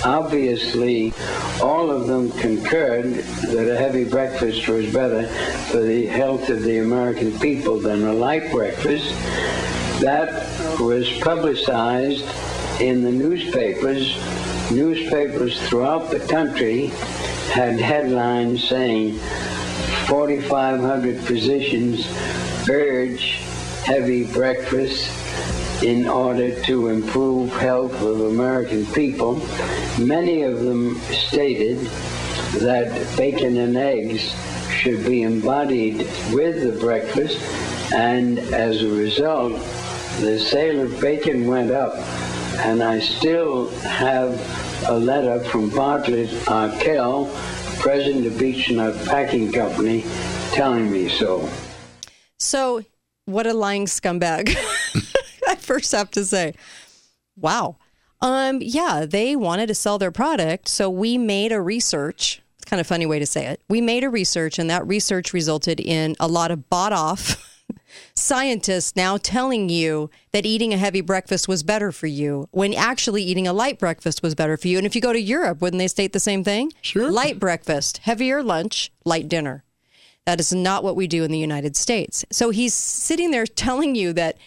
[0.05, 1.13] Obviously,
[1.61, 5.27] all of them concurred that a heavy breakfast was better
[5.71, 9.09] for the health of the American people than a light breakfast.
[10.01, 12.25] That was publicized
[12.81, 14.17] in the newspapers.
[14.71, 16.87] Newspapers throughout the country
[17.53, 19.13] had headlines saying
[20.07, 22.05] 4,500 physicians
[22.69, 23.35] urge
[23.85, 25.22] heavy breakfast
[25.81, 29.35] in order to improve health of American people.
[29.99, 31.79] Many of them stated
[32.59, 34.33] that bacon and eggs
[34.69, 35.99] should be embodied
[36.31, 37.39] with the breakfast,
[37.93, 39.53] and as a result,
[40.19, 41.95] the sale of bacon went up.
[42.65, 44.39] And I still have
[44.87, 47.33] a letter from Bartlett Arkell,
[47.79, 50.03] president of Beechnut Packing Company,
[50.51, 51.49] telling me so.
[52.39, 52.83] So,
[53.25, 54.55] what a lying scumbag.
[55.63, 56.53] First have to say,
[57.35, 57.77] wow.
[58.21, 62.41] Um, yeah, they wanted to sell their product, so we made a research.
[62.55, 63.61] It's kind of a funny way to say it.
[63.67, 67.61] We made a research, and that research resulted in a lot of bought off
[68.15, 73.23] scientists now telling you that eating a heavy breakfast was better for you when actually
[73.23, 74.77] eating a light breakfast was better for you.
[74.77, 76.71] And if you go to Europe, wouldn't they state the same thing?
[76.81, 77.11] Sure.
[77.11, 79.63] Light breakfast, heavier lunch, light dinner.
[80.25, 82.23] That is not what we do in the United States.
[82.31, 84.37] So he's sitting there telling you that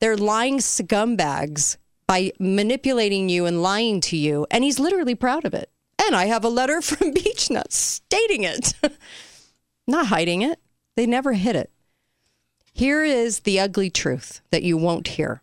[0.00, 4.46] they're lying scumbags by manipulating you and lying to you.
[4.50, 5.70] And he's literally proud of it.
[6.02, 8.74] And I have a letter from Beechnut stating it,
[9.86, 10.58] not hiding it.
[10.96, 11.70] They never hid it.
[12.72, 15.42] Here is the ugly truth that you won't hear.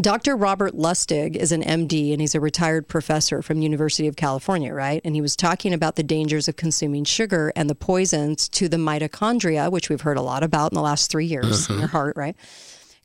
[0.00, 0.36] Dr.
[0.36, 5.00] Robert Lustig is an MD and he's a retired professor from University of California, right?
[5.04, 8.76] And he was talking about the dangers of consuming sugar and the poisons to the
[8.76, 11.96] mitochondria, which we've heard a lot about in the last three years in your mm-hmm.
[11.96, 12.36] heart, right?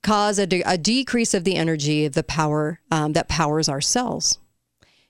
[0.03, 3.81] Cause a, de- a decrease of the energy of the power um, that powers our
[3.81, 4.37] cells.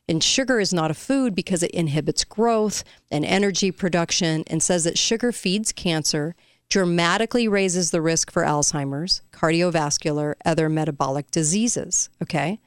[0.08, 4.84] And sugar is not a food because it inhibits growth and energy production and says
[4.84, 6.36] that sugar feeds cancer
[6.70, 12.10] dramatically raises the risk for Alzheimer's, cardiovascular, other metabolic diseases.
[12.22, 12.60] Okay.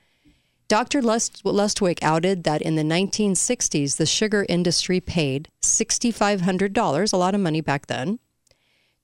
[0.68, 1.00] Dr.
[1.00, 7.40] Lust- Lustwig outed that in the 1960s, the sugar industry paid $6,500, a lot of
[7.40, 8.18] money back then,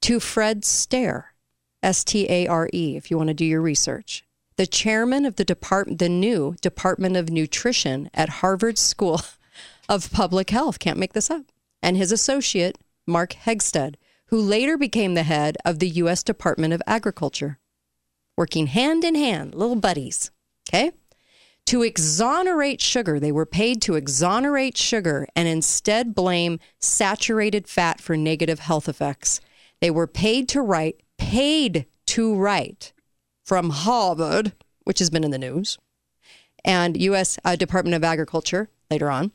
[0.00, 1.31] to Fred Stare,
[1.82, 4.24] S T A R E, if you want to do your research,
[4.56, 9.20] the chairman of the department, the new Department of Nutrition at Harvard School
[9.88, 10.78] of Public Health.
[10.78, 11.46] Can't make this up.
[11.82, 16.22] And his associate, Mark Hegsted, who later became the head of the U.S.
[16.22, 17.58] Department of Agriculture,
[18.36, 20.30] working hand in hand, little buddies.
[20.68, 20.92] Okay?
[21.66, 28.16] To exonerate sugar, they were paid to exonerate sugar and instead blame saturated fat for
[28.16, 29.40] negative health effects.
[29.80, 32.92] They were paid to write, paid to write
[33.42, 34.52] from Harvard,
[34.84, 35.78] which has been in the news,
[36.64, 37.38] and U.S.
[37.44, 39.32] Uh, Department of Agriculture later on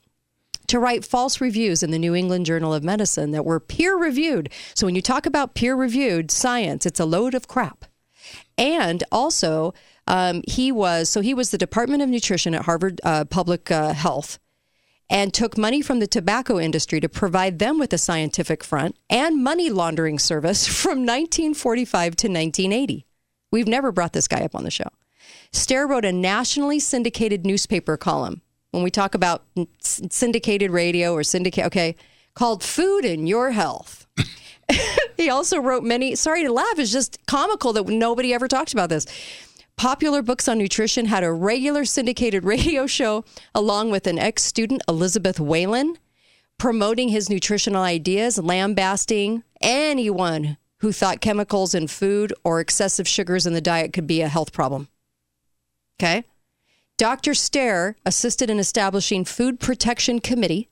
[0.67, 4.50] to write false reviews in the New England Journal of Medicine that were peer reviewed.
[4.76, 7.86] So when you talk about peer reviewed science, it's a load of crap.
[8.58, 9.73] And also,
[10.08, 13.93] um, he was so he was the Department of Nutrition at Harvard uh, Public uh,
[13.93, 14.39] Health
[15.09, 19.43] and took money from the tobacco industry to provide them with a scientific front and
[19.43, 23.05] money laundering service from 1945 to 1980.
[23.51, 24.89] We've never brought this guy up on the show.
[25.51, 28.41] Stare wrote a nationally syndicated newspaper column
[28.71, 29.45] when we talk about
[29.79, 31.95] syndicated radio or syndicate, okay,
[32.35, 34.05] called Food and Your Health.
[35.17, 38.89] he also wrote many, sorry to laugh, it's just comical that nobody ever talked about
[38.89, 39.05] this.
[39.77, 44.81] Popular Books on Nutrition had a regular syndicated radio show along with an ex student,
[44.87, 45.97] Elizabeth Whelan,
[46.57, 53.53] promoting his nutritional ideas, lambasting anyone who thought chemicals in food or excessive sugars in
[53.53, 54.87] the diet could be a health problem.
[55.99, 56.23] Okay?
[56.97, 57.35] Dr.
[57.35, 60.69] Stare assisted in establishing Food Protection Committee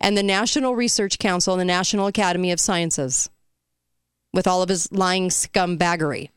[0.00, 3.28] and the National Research Council and the National Academy of Sciences
[4.32, 6.30] with all of his lying scumbaggery.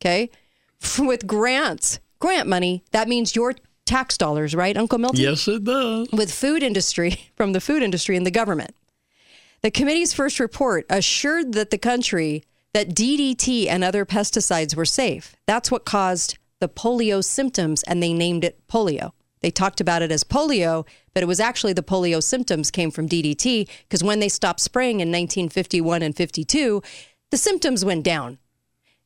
[0.00, 0.30] Okay?
[0.98, 3.54] With grants, grant money, that means your
[3.86, 5.20] tax dollars, right, Uncle Milton?
[5.20, 6.08] Yes, it does.
[6.12, 8.74] With food industry, from the food industry and the government.
[9.62, 15.36] The committee's first report assured that the country that DDT and other pesticides were safe.
[15.46, 19.12] That's what caused the polio symptoms and they named it polio.
[19.40, 23.08] They talked about it as polio, but it was actually the polio symptoms came from
[23.08, 26.82] DDT because when they stopped spraying in 1951 and 52,
[27.30, 28.38] the symptoms went down.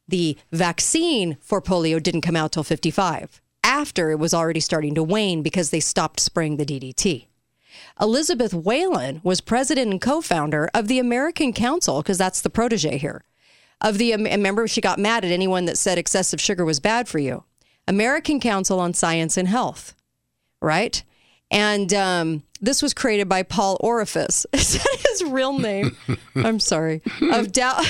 [0.08, 5.02] The vaccine for polio didn't come out till 55, after it was already starting to
[5.02, 7.26] wane because they stopped spraying the DDT.
[8.00, 12.98] Elizabeth Whelan was president and co founder of the American Council, because that's the protege
[12.98, 13.24] here.
[13.80, 17.18] Of the, remember, she got mad at anyone that said excessive sugar was bad for
[17.18, 17.44] you.
[17.86, 19.94] American Council on Science and Health,
[20.60, 21.02] right?
[21.50, 24.46] And um, this was created by Paul Oreffice.
[24.52, 25.96] Is that his real name?
[26.34, 27.02] I'm sorry.
[27.20, 27.80] Of Dow,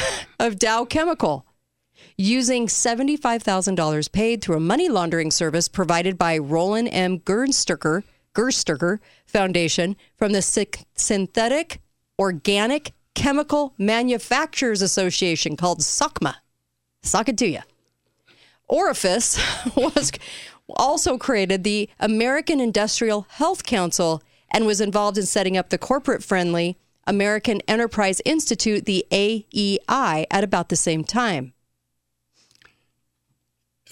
[0.40, 1.46] of Dow Chemical,
[2.16, 7.20] using $75,000 paid through a money laundering service provided by Roland M.
[7.20, 8.02] Gerstacker,
[9.26, 10.42] Foundation from the
[10.94, 11.80] Synthetic
[12.18, 16.36] Organic Chemical Manufacturers Association called SOCMA.
[17.02, 17.60] Sock it to you.
[18.70, 19.38] Oreffice
[19.94, 20.12] was
[20.76, 26.22] also created the American Industrial Health Council and was involved in setting up the corporate
[26.22, 31.53] friendly American Enterprise Institute, the AEI, at about the same time.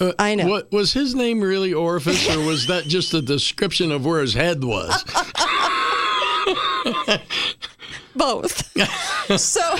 [0.02, 0.48] Uh, I know.
[0.48, 4.34] What, was his name really Orifice, or was that just a description of where his
[4.34, 5.04] head was?
[8.16, 8.68] Both.
[9.40, 9.76] so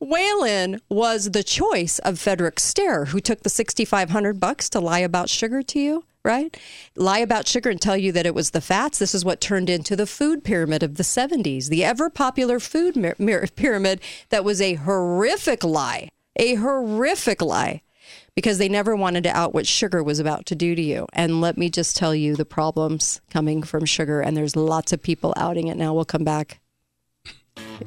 [0.00, 5.30] Whelan was the choice of Frederick Stare, who took the 6500 bucks to lie about
[5.30, 6.54] sugar to you, right?
[6.94, 8.98] Lie about sugar and tell you that it was the fats.
[8.98, 12.96] This is what turned into the food pyramid of the 70s, the ever popular food
[13.56, 17.80] pyramid that was a horrific lie, a horrific lie.
[18.34, 21.06] Because they never wanted to out what sugar was about to do to you.
[21.12, 24.20] And let me just tell you the problems coming from sugar.
[24.20, 25.94] And there's lots of people outing it now.
[25.94, 26.60] We'll come back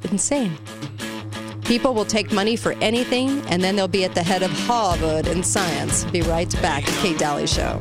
[0.10, 0.58] insane.
[1.64, 5.28] People will take money for anything, and then they'll be at the head of Harvard
[5.28, 6.06] in science.
[6.06, 6.84] Be right back.
[6.86, 7.80] Kate Dalley Show.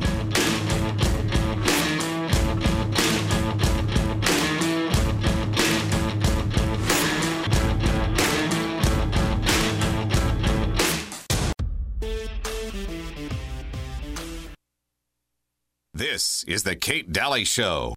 [15.97, 17.95] This is the Kate Dalley Show.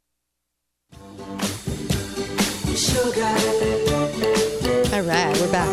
[4.90, 5.68] All right, we're back.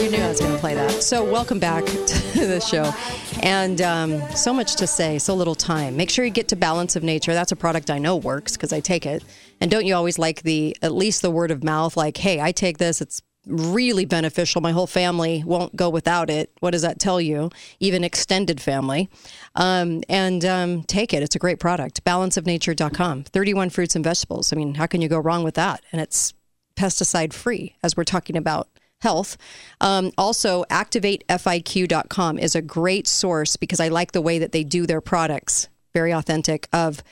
[0.00, 1.02] You knew I was going to play that.
[1.02, 2.94] So, welcome back to the show.
[3.42, 5.96] And um, so much to say, so little time.
[5.96, 7.34] Make sure you get to Balance of Nature.
[7.34, 9.24] That's a product I know works because I take it.
[9.60, 12.52] And don't you always like the, at least the word of mouth, like, hey, I
[12.52, 14.60] take this, it's really beneficial.
[14.60, 16.50] My whole family won't go without it.
[16.60, 17.50] What does that tell you?
[17.80, 19.08] Even extended family.
[19.56, 21.22] Um, and um, take it.
[21.22, 22.04] It's a great product.
[22.04, 23.24] Balanceofnature.com.
[23.24, 24.52] 31 fruits and vegetables.
[24.52, 25.82] I mean, how can you go wrong with that?
[25.92, 26.34] And it's
[26.76, 28.68] pesticide free as we're talking about
[29.00, 29.36] health.
[29.80, 34.86] Um, also, activatefiq.com is a great source because I like the way that they do
[34.86, 35.68] their products.
[35.92, 37.02] Very authentic of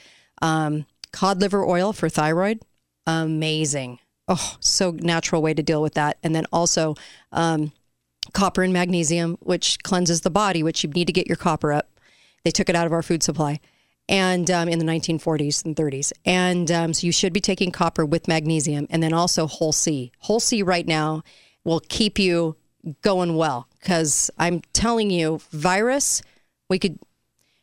[0.41, 2.61] um, cod liver oil for thyroid.
[3.05, 3.99] Amazing.
[4.33, 6.17] Oh, so natural way to deal with that.
[6.23, 6.95] And then also
[7.33, 7.73] um,
[8.31, 11.89] copper and magnesium, which cleanses the body, which you need to get your copper up.
[12.45, 13.59] They took it out of our food supply
[14.07, 16.13] and um, in the 1940s and 30s.
[16.23, 20.13] And um, so you should be taking copper with magnesium and then also whole C.
[20.19, 21.23] Whole C right now
[21.65, 22.55] will keep you
[23.01, 26.21] going well because I'm telling you, virus,
[26.69, 26.99] we could.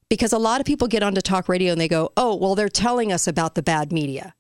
[0.09, 2.69] because a lot of people get onto talk radio and they go, oh, well, they're
[2.69, 4.35] telling us about the bad media.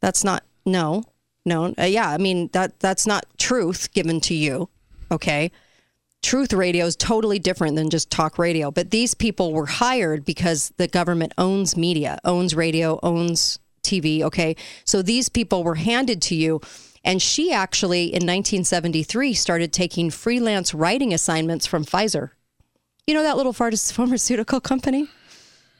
[0.00, 1.04] That's not, no,
[1.44, 1.74] no.
[1.78, 4.68] Uh, yeah, I mean, that that's not truth given to you.
[5.10, 5.50] Okay
[6.22, 8.70] truth radio is totally different than just talk radio.
[8.70, 14.22] But these people were hired because the government owns media, owns radio, owns TV.
[14.22, 14.56] Okay.
[14.84, 16.60] So these people were handed to you.
[17.04, 22.30] And she actually, in 1973, started taking freelance writing assignments from Pfizer.
[23.06, 25.08] You know that little pharmaceutical company?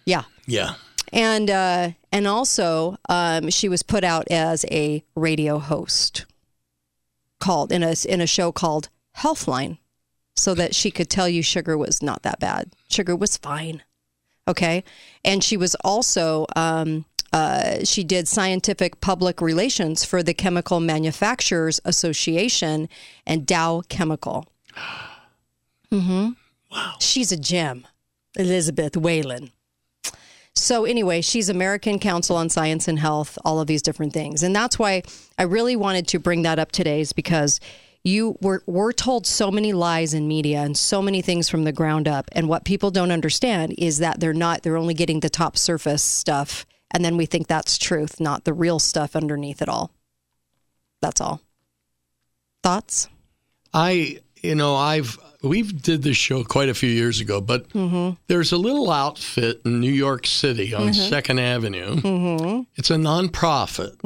[0.04, 0.22] Yeah.
[0.46, 0.74] Yeah.
[1.12, 6.26] And uh, and also, um, she was put out as a radio host,
[7.40, 9.78] called in a in a show called Healthline
[10.36, 12.72] so that she could tell you sugar was not that bad.
[12.88, 13.82] Sugar was fine.
[14.48, 14.84] Okay.
[15.24, 21.80] And she was also, um, uh, she did scientific public relations for the Chemical Manufacturers
[21.84, 22.88] Association
[23.26, 24.46] and Dow Chemical.
[25.92, 26.30] Mm-hmm.
[26.72, 26.94] Wow.
[26.98, 27.86] She's a gem,
[28.36, 29.52] Elizabeth Whelan.
[30.56, 34.42] So anyway, she's American Council on Science and Health, all of these different things.
[34.42, 35.02] And that's why
[35.38, 37.60] I really wanted to bring that up today is because
[38.06, 41.72] you were we're told so many lies in media and so many things from the
[41.72, 42.28] ground up.
[42.32, 46.02] And what people don't understand is that they're not they're only getting the top surface
[46.02, 49.90] stuff and then we think that's truth, not the real stuff underneath it all.
[51.02, 51.40] That's all.
[52.62, 53.08] Thoughts?
[53.74, 58.14] I, you know, I've we've did this show quite a few years ago, but mm-hmm.
[58.28, 61.08] there's a little outfit in New York City on mm-hmm.
[61.08, 61.96] Second Avenue.
[61.96, 62.62] Mm-hmm.
[62.76, 63.98] It's a nonprofit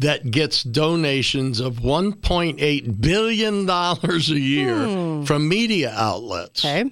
[0.00, 5.24] that gets donations of 1.8 billion dollars a year hmm.
[5.24, 6.90] from media outlets, Okay.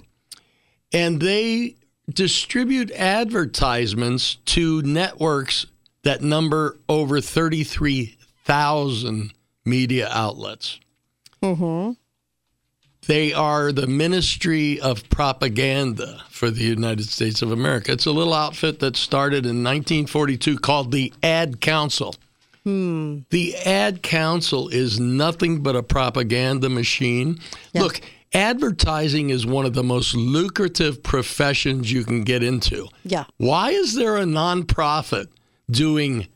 [0.93, 1.75] and they
[2.11, 5.65] distribute advertisements to networks
[6.03, 9.33] that number over 33,000
[9.65, 10.79] media outlets.
[11.43, 11.91] Mm-hmm.
[13.07, 17.91] They are the Ministry of Propaganda for the United States of America.
[17.91, 22.13] It's a little outfit that started in 1942 called the Ad Council.
[22.69, 23.19] Hmm.
[23.31, 27.39] The Ad Council is nothing but a propaganda machine.
[27.73, 28.01] Look,
[28.33, 32.87] advertising is one of the most lucrative professions you can get into.
[33.03, 33.25] Yeah.
[33.37, 35.27] Why is there a nonprofit
[35.71, 36.27] doing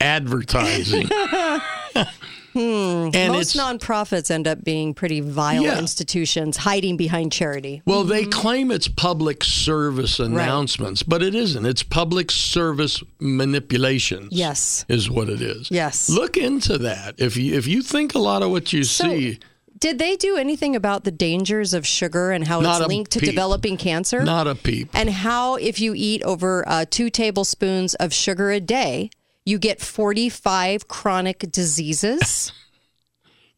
[0.00, 1.08] advertising?
[2.58, 5.78] and Most nonprofits end up being pretty vile Yeah.
[5.78, 7.82] institutions hiding behind charity.
[7.86, 11.64] Well, they claim it's public service announcements, but it isn't.
[11.64, 14.28] It's public service manipulations.
[14.32, 14.84] Yes.
[14.88, 15.68] is what it is.
[15.70, 16.08] Yes.
[16.08, 17.14] Look into that.
[17.18, 19.38] If you if you think a lot of what you So, see,
[19.80, 23.20] Did they do anything about the dangers of sugar and how Not it's linked to
[23.20, 24.24] developing cancer?
[24.24, 24.88] not a peep.
[24.92, 29.10] and how if you eat over uh, two tablespoons of sugar a day,
[29.48, 32.52] you get 45 chronic diseases.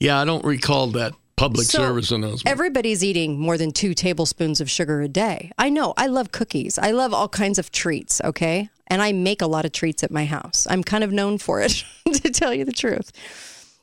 [0.03, 2.49] Yeah, I don't recall that public So, service announcement.
[2.51, 5.53] Everybody's eating more than two tablespoons of sugar a day.
[5.59, 5.93] I know.
[5.99, 6.78] I love cookies.
[6.78, 8.70] I love all kinds of treats, okay?
[8.86, 10.66] And I make a lot of treats at my house.
[10.70, 11.84] I'm kind of known for it,
[12.14, 13.12] to tell you the truth.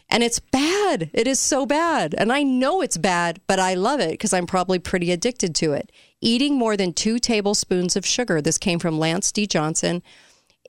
[0.10, 1.12] And it's bad.
[1.14, 2.16] It is so bad.
[2.18, 5.74] And I know it's bad, but I love it because I'm probably pretty addicted to
[5.74, 5.91] it.
[6.20, 9.45] Eating more than two tablespoons of sugar, this came from Lance D.
[9.45, 10.01] Johnson,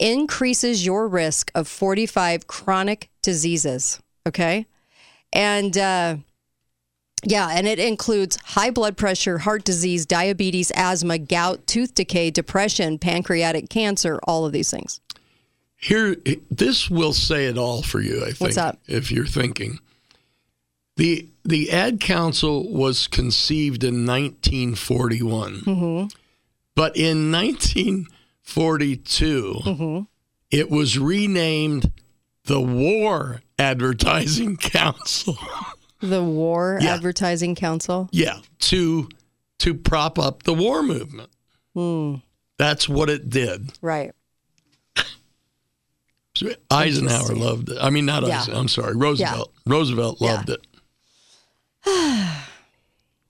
[0.00, 4.00] increases your risk of 45 chronic diseases.
[4.26, 4.66] Okay.
[5.32, 6.16] And, uh,
[7.24, 12.98] yeah, and it includes high blood pressure, heart disease, diabetes, asthma, gout, tooth decay, depression,
[12.98, 15.00] pancreatic cancer, all of these things.
[15.80, 16.16] Here,
[16.50, 18.22] this will say it all for you.
[18.22, 18.40] I think.
[18.40, 18.78] What's up?
[18.86, 19.78] If you're thinking,
[20.96, 26.06] the the Ad Council was conceived in 1941, Mm-hmm.
[26.74, 27.30] but in
[28.56, 30.00] 1942, Mm-hmm.
[30.50, 31.92] it was renamed
[32.44, 35.36] the War Advertising Council.
[36.00, 36.94] The War Yeah.
[36.94, 38.08] Advertising Council.
[38.12, 39.08] yeah, to
[39.58, 41.30] to prop up the war movement.
[41.74, 42.16] Hmm.
[42.58, 43.72] That's what it did.
[43.82, 44.12] Right.
[46.70, 47.78] Eisenhower loved it.
[47.80, 48.38] I mean, not Yeah.
[48.40, 48.60] Eisenhower.
[48.60, 49.52] I'm sorry, Roosevelt.
[49.66, 50.34] Roosevelt Yeah.
[50.34, 50.66] loved it.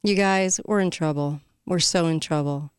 [0.05, 1.41] You guys, we're in trouble.
[1.67, 2.71] We're so in trouble.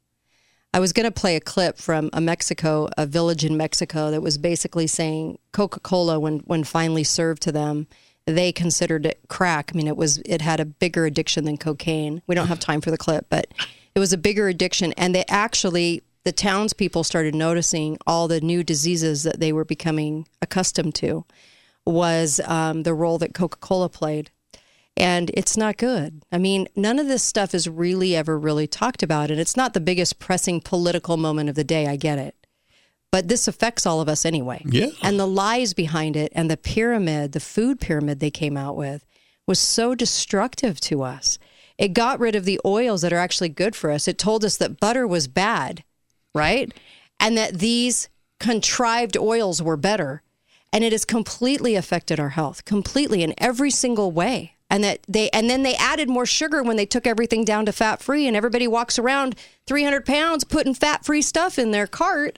[0.73, 4.21] I was going to play a clip from a Mexico, a village in Mexico that
[4.21, 7.87] was basically saying Coca-Cola when when finally served to them,
[8.25, 9.71] they considered it crack.
[9.73, 12.21] I mean, it was it had a bigger addiction than cocaine.
[12.27, 13.47] We don't have time for the clip, but
[13.95, 18.63] it was a bigger addiction and they actually the townspeople started noticing all the new
[18.63, 21.25] diseases that they were becoming accustomed to
[21.85, 24.29] was um, the role that Coca-Cola played
[24.99, 26.23] and it's not good.
[26.31, 29.73] I mean, none of this stuff is really ever really talked about, and it's not
[29.73, 31.87] the biggest pressing political moment of the day.
[31.87, 32.35] I get it.
[33.11, 34.61] But this affects all of us anyway.
[34.65, 34.89] Yeah.
[35.01, 39.03] And the lies behind it and the pyramid, the food pyramid they came out with,
[39.47, 41.39] was so destructive to us.
[41.79, 44.07] It got rid of the oils that are actually good for us.
[44.07, 45.83] It told us that butter was bad,
[46.35, 46.71] right?
[47.19, 50.21] And that these contrived oils were better.
[50.71, 54.53] And it has completely affected our health, completely in every single way.
[54.69, 57.71] And that they and then they added more sugar when they took everything down to
[57.71, 62.37] fat free, and everybody walks around 300 pounds putting fat free stuff in their cart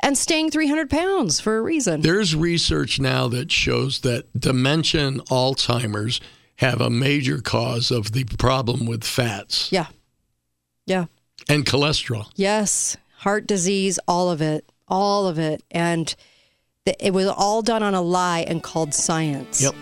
[0.00, 2.00] and staying 300 pounds for a reason.
[2.00, 6.20] There's research now that shows that dementia and Alzheimer's
[6.56, 9.86] have a major cause of the problem with fats yeah.
[10.86, 11.06] Yeah.
[11.48, 12.30] and cholesterol.
[12.36, 12.96] Yes.
[13.18, 15.62] Heart disease, all of it, all of it.
[15.70, 16.14] And
[16.98, 19.62] it was all done on a lie and called science.
[19.62, 19.74] Yep.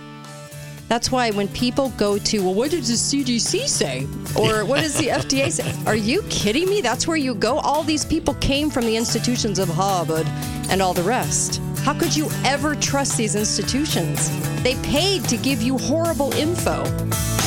[0.89, 4.07] That's why when people go to, well, what does the CDC say?
[4.37, 5.75] Or what does the FDA say?
[5.87, 6.81] Are you kidding me?
[6.81, 7.59] That's where you go.
[7.59, 10.27] All these people came from the institutions of Harvard
[10.71, 11.61] and all the rest.
[11.85, 14.31] How could you ever trust these institutions?
[14.63, 16.83] They paid to give you horrible info.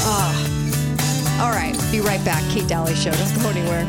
[0.03, 1.43] Ah.
[1.43, 1.75] All right.
[1.91, 2.43] Be right back.
[2.51, 3.11] Kate Dalley Show.
[3.11, 3.85] Don't go anywhere.